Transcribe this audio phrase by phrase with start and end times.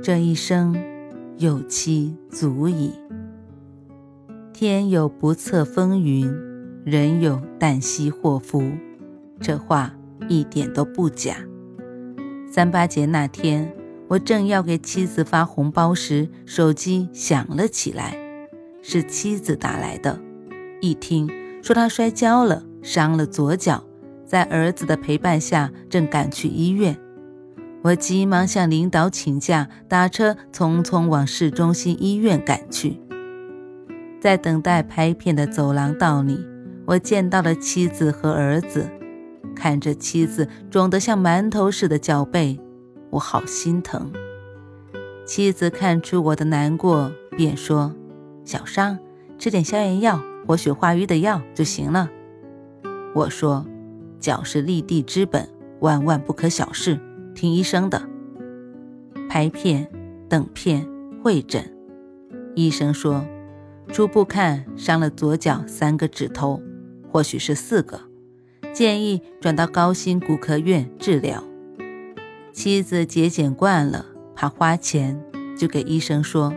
[0.00, 0.76] 这一生
[1.38, 2.92] 有期足矣。
[4.52, 6.32] 天有不测风云，
[6.84, 8.62] 人有旦夕祸福。
[9.40, 9.92] 这话
[10.28, 11.36] 一点都不假。
[12.50, 13.74] 三八节那天，
[14.06, 18.16] 我正要给妻子发红包时，手机响了起来，
[18.80, 20.20] 是妻子打来的。
[20.80, 21.28] 一听
[21.62, 23.84] 说她摔跤了，伤了左脚，
[24.24, 26.96] 在儿子的陪伴下正赶去医院。
[27.82, 33.00] 我急忙向领导请假，打车匆匆往市中心医院赶去。
[34.20, 36.44] 在等待拍片的走廊道里，
[36.86, 38.90] 我见到了妻子和儿子。
[39.54, 42.60] 看着妻子肿得像馒头似的脚背，
[43.10, 44.12] 我好心疼。
[45.24, 47.94] 妻子看出我的难过，便说
[48.44, 48.98] ：“小伤，
[49.38, 52.08] 吃点消炎药、活血化瘀的药就行了。”
[53.14, 53.66] 我说
[54.18, 55.48] ：“脚是立地之本，
[55.80, 56.98] 万万不可小视。”
[57.38, 58.02] 听医生的，
[59.28, 59.88] 拍片、
[60.28, 60.84] 等片、
[61.22, 61.72] 会诊。
[62.56, 63.24] 医生说，
[63.92, 66.60] 初步看伤了左脚三个指头，
[67.12, 68.00] 或许是四个，
[68.72, 71.44] 建议转到高新骨科院治疗。
[72.52, 75.24] 妻子节俭惯了，怕花钱，
[75.56, 76.52] 就给医生说，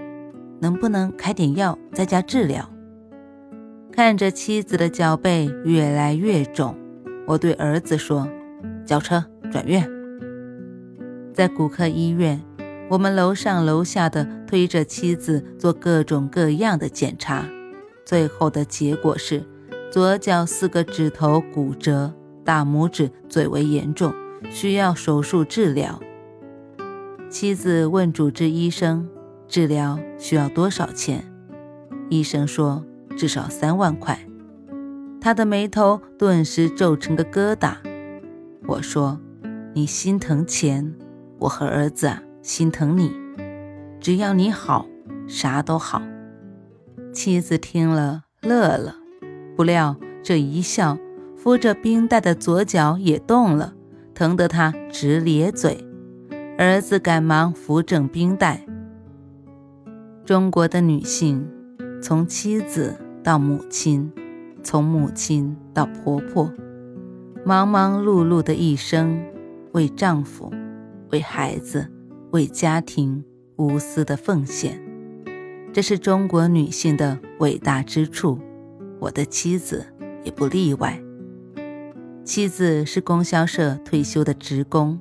[0.61, 2.67] 能不能开点药在家治疗？
[3.91, 6.75] 看着妻子的脚背越来越肿，
[7.27, 8.27] 我对儿子说
[8.83, 9.87] ：“叫车转院。”
[11.33, 12.41] 在骨科医院，
[12.89, 17.45] 我们楼上楼下的推着妻子做各种各样的检查，
[18.05, 19.43] 最后的结果是
[19.91, 24.13] 左脚四个指头骨折，大拇指最为严重，
[24.49, 25.99] 需要手术治疗。
[27.29, 29.07] 妻子问主治医生
[29.47, 31.23] ：“治疗需要多少钱？”
[32.09, 32.83] 医生说
[33.17, 34.19] ：“至少三万块。”
[35.21, 37.75] 他的眉头顿时皱成个疙瘩。
[38.67, 39.17] 我说
[39.73, 40.93] ：“你心疼钱？”
[41.41, 43.11] 我和儿子啊，心疼你，
[43.99, 44.85] 只要你好，
[45.27, 45.99] 啥都好。
[47.11, 48.97] 妻子听了乐了，
[49.57, 50.99] 不料这一笑，
[51.35, 53.73] 敷着冰袋的左脚也动了，
[54.13, 55.83] 疼得他直咧嘴。
[56.59, 58.63] 儿子赶忙扶正冰袋。
[60.23, 61.49] 中国的女性，
[62.03, 64.11] 从妻子到母亲，
[64.61, 66.51] 从母亲到婆婆，
[67.43, 69.19] 忙忙碌碌的一生，
[69.71, 70.53] 为丈夫。
[71.11, 71.91] 为孩子，
[72.31, 73.23] 为家庭
[73.57, 74.81] 无私的奉献，
[75.73, 78.39] 这是中国女性的伟大之处。
[78.99, 79.85] 我的妻子
[80.23, 81.01] 也不例外。
[82.23, 84.99] 妻子是供销社退休的职工，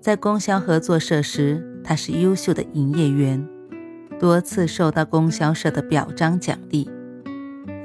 [0.00, 3.46] 在供销合作社时，她是优秀的营业员，
[4.18, 6.88] 多次受到供销社的表彰奖励。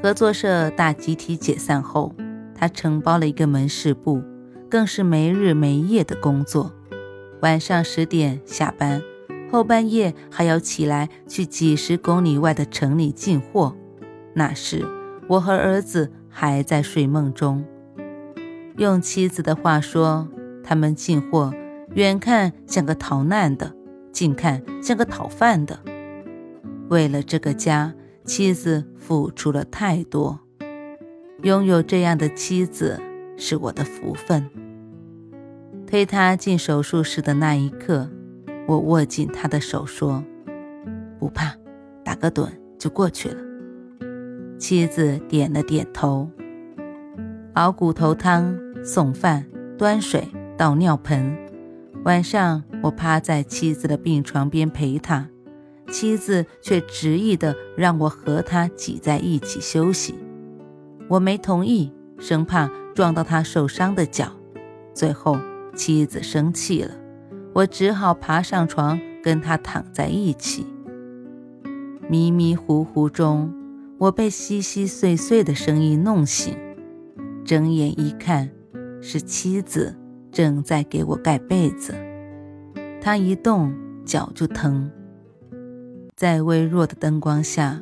[0.02, 2.16] 合作社大集体解散后，
[2.56, 4.22] 她承包了一个门市部，
[4.70, 6.72] 更是没日没夜的工作。
[7.42, 9.02] 晚上十点下班，
[9.52, 13.76] 后半夜还要起来去几十公里外的城里进货。
[14.36, 14.86] 那时
[15.28, 17.66] 我和儿子还在睡梦中。
[18.78, 20.28] 用妻子的话说，
[20.64, 21.52] 他们进货
[21.96, 23.74] 远看像个逃难的，
[24.12, 25.80] 近看像个讨饭的。
[26.90, 27.94] 为了这个家，
[28.24, 30.40] 妻子付出了太多。
[31.42, 33.02] 拥有这样的妻子
[33.36, 34.48] 是我的福分。
[35.92, 38.10] 推他进手术室的那一刻，
[38.66, 40.24] 我握紧他的手说
[41.20, 41.54] ：“不怕，
[42.02, 42.48] 打个盹
[42.80, 43.36] 就过去了。”
[44.58, 46.32] 妻子点了点头。
[47.56, 49.46] 熬骨头汤、送饭、
[49.78, 50.26] 端水、
[50.58, 51.38] 倒尿盆。
[52.06, 55.28] 晚上，我趴在妻子的病床边陪她，
[55.92, 60.16] 妻子却执意的让我和她挤在一起休息。
[61.10, 64.32] 我没同意，生怕撞到她受伤的脚。
[64.94, 65.38] 最后。
[65.76, 66.94] 妻子生气了，
[67.54, 70.66] 我只好爬上床跟她躺在一起。
[72.10, 73.54] 迷迷糊糊中，
[73.98, 76.56] 我被稀稀碎碎的声音弄醒，
[77.46, 78.50] 睁眼一看，
[79.02, 79.96] 是妻子
[80.32, 81.94] 正在给我盖被子。
[83.00, 83.74] 她一动
[84.06, 84.92] 脚就疼，
[86.16, 87.82] 在微弱的灯光下，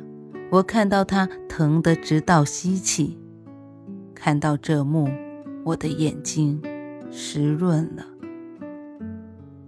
[0.50, 3.18] 我看到她疼得直倒吸气。
[4.14, 5.08] 看到这幕，
[5.64, 6.62] 我的眼睛。
[7.10, 8.04] 湿润了。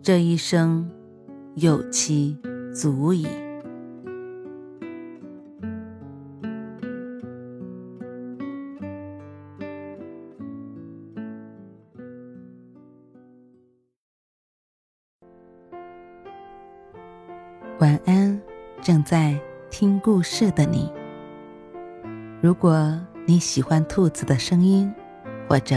[0.02, 0.90] 这一生
[1.54, 2.36] 有其
[2.74, 3.26] 足矣。
[17.78, 18.40] 晚安，
[18.80, 19.36] 正在
[19.68, 20.88] 听故事的你。
[22.40, 22.96] 如果
[23.26, 24.92] 你喜欢兔子的声音，
[25.48, 25.76] 或者